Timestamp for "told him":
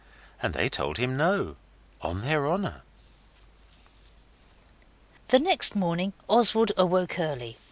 0.67-1.15